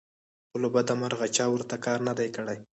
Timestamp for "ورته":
1.51-1.75